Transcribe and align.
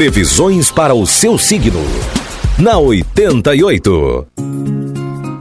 Previsões 0.00 0.70
para 0.70 0.94
o 0.94 1.06
seu 1.06 1.36
signo. 1.36 1.84
Na 2.56 2.78
88. 2.78 4.26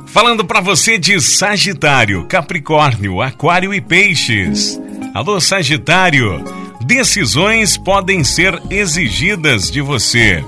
Falando 0.05 0.43
para 0.43 0.59
você 0.59 0.97
de 0.97 1.21
Sagitário, 1.21 2.25
Capricórnio, 2.25 3.22
Aquário 3.22 3.74
e 3.74 3.80
Peixes. 3.80 4.77
Alô, 5.14 5.40
Sagitário. 5.40 6.43
Decisões 6.82 7.77
podem 7.77 8.21
ser 8.21 8.61
exigidas 8.70 9.71
de 9.71 9.80
você. 9.80 10.43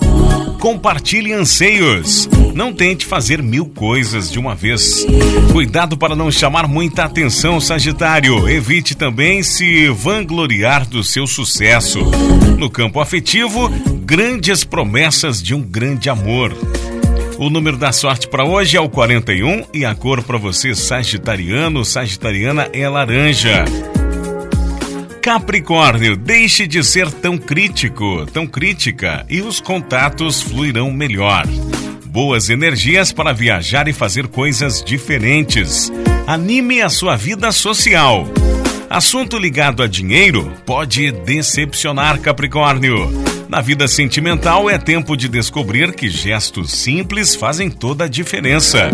Compartilhe 0.60 1.32
anseios. 1.32 2.28
Não 2.54 2.74
tente 2.74 3.06
fazer 3.06 3.42
mil 3.42 3.66
coisas 3.66 4.30
de 4.30 4.38
uma 4.38 4.54
vez. 4.54 5.06
Cuidado 5.52 5.98
para 5.98 6.16
não 6.16 6.32
chamar 6.32 6.68
muita 6.68 7.06
atenção, 7.06 7.60
Sagitário. 7.62 8.48
Evite 8.50 8.96
também 8.96 9.42
se 9.42 9.88
vangloriar 9.90 10.86
do 10.88 11.04
seu 11.04 11.26
sucesso. 11.26 12.00
No 12.58 12.70
campo 12.70 13.00
afetivo, 13.00 13.70
grandes 14.04 14.64
promessas 14.64 15.42
de 15.42 15.56
um 15.56 15.62
grande 15.62 16.10
amor. 16.10 16.56
O 17.38 17.50
número 17.50 17.78
da 17.78 17.92
sorte 17.92 18.28
para 18.28 18.46
hoje 18.46 18.78
é 18.78 18.82
o 18.82 18.90
41 18.90 19.66
e 19.74 19.84
a 19.84 19.96
cor 19.96 20.22
para 20.22 20.38
você, 20.38 20.76
sagitariano, 20.76 21.84
sagitariana, 21.84 22.70
é 22.72 22.88
laranja. 22.88 23.66
Capricórnio, 25.22 26.16
deixe 26.16 26.68
de 26.68 26.84
ser 26.84 27.12
tão 27.12 27.38
crítico, 27.38 28.26
tão 28.28 28.46
crítica 28.46 29.26
e 29.30 29.42
os 29.42 29.60
contatos 29.60 30.42
fluirão 30.42 30.92
melhor. 30.92 31.46
Boas 32.12 32.50
energias 32.50 33.14
para 33.14 33.32
viajar 33.32 33.88
e 33.88 33.94
fazer 33.94 34.28
coisas 34.28 34.84
diferentes. 34.84 35.90
Anime 36.28 36.82
a 36.82 36.90
sua 36.90 37.16
vida 37.16 37.54
social. 37.54 38.28
Assunto 38.90 39.38
ligado 39.38 39.82
a 39.82 39.88
dinheiro 39.88 40.52
pode 40.66 41.10
decepcionar 41.10 42.20
Capricórnio. 42.20 43.10
Na 43.48 43.62
vida 43.62 43.88
sentimental 43.88 44.70
é 44.70 44.78
tempo 44.78 45.16
de 45.16 45.30
descobrir 45.30 45.94
que 45.94 46.10
gestos 46.10 46.74
simples 46.74 47.34
fazem 47.34 47.72
toda 47.72 48.04
a 48.04 48.10
diferença. 48.10 48.90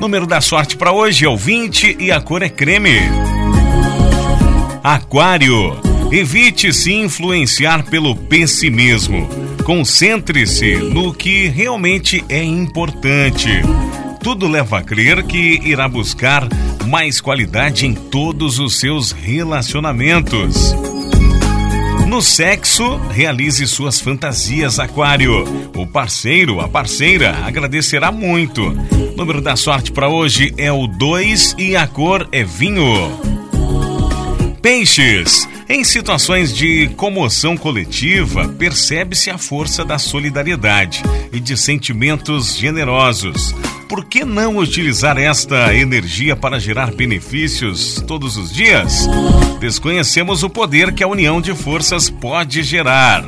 Número 0.00 0.26
da 0.26 0.40
sorte 0.40 0.76
para 0.76 0.90
hoje 0.90 1.24
é 1.24 1.28
o 1.28 1.36
20 1.36 1.98
e 2.00 2.10
a 2.10 2.20
cor 2.20 2.42
é 2.42 2.48
creme. 2.48 2.98
Aquário. 4.82 5.87
Evite 6.10 6.72
se 6.72 6.90
influenciar 6.94 7.84
pelo 7.84 8.16
pessimismo. 8.16 9.28
Concentre-se 9.62 10.76
no 10.76 11.12
que 11.12 11.48
realmente 11.48 12.24
é 12.30 12.42
importante. 12.42 13.50
Tudo 14.22 14.48
leva 14.48 14.78
a 14.78 14.82
crer 14.82 15.22
que 15.24 15.60
irá 15.62 15.86
buscar 15.86 16.48
mais 16.86 17.20
qualidade 17.20 17.84
em 17.84 17.92
todos 17.92 18.58
os 18.58 18.80
seus 18.80 19.12
relacionamentos. 19.12 20.74
No 22.06 22.22
sexo, 22.22 22.96
realize 23.10 23.66
suas 23.66 24.00
fantasias, 24.00 24.78
Aquário. 24.78 25.44
O 25.76 25.86
parceiro, 25.86 26.58
a 26.58 26.66
parceira, 26.66 27.36
agradecerá 27.44 28.10
muito. 28.10 28.62
O 28.62 29.14
número 29.14 29.42
da 29.42 29.56
sorte 29.56 29.92
para 29.92 30.08
hoje 30.08 30.54
é 30.56 30.72
o 30.72 30.86
2 30.86 31.56
e 31.58 31.76
a 31.76 31.86
cor 31.86 32.26
é 32.32 32.42
vinho. 32.42 33.12
Peixes. 34.62 35.46
Em 35.70 35.84
situações 35.84 36.54
de 36.54 36.88
comoção 36.96 37.54
coletiva, 37.54 38.48
percebe-se 38.48 39.28
a 39.28 39.36
força 39.36 39.84
da 39.84 39.98
solidariedade 39.98 41.02
e 41.30 41.38
de 41.38 41.58
sentimentos 41.58 42.56
generosos. 42.56 43.54
Por 43.86 44.06
que 44.06 44.24
não 44.24 44.56
utilizar 44.56 45.18
esta 45.18 45.74
energia 45.74 46.34
para 46.34 46.58
gerar 46.58 46.90
benefícios 46.94 48.02
todos 48.06 48.38
os 48.38 48.50
dias? 48.50 49.06
Desconhecemos 49.60 50.42
o 50.42 50.48
poder 50.48 50.94
que 50.94 51.04
a 51.04 51.08
união 51.08 51.38
de 51.38 51.54
forças 51.54 52.08
pode 52.08 52.62
gerar. 52.62 53.22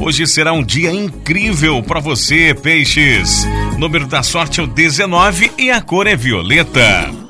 Hoje 0.00 0.28
será 0.28 0.52
um 0.52 0.62
dia 0.62 0.92
incrível 0.92 1.82
para 1.82 1.98
você, 1.98 2.54
peixes. 2.54 3.44
Número 3.76 4.06
da 4.06 4.22
sorte 4.22 4.60
é 4.60 4.62
o 4.62 4.68
19 4.68 5.50
e 5.58 5.68
a 5.68 5.80
cor 5.80 6.06
é 6.06 6.14
violeta. 6.14 7.23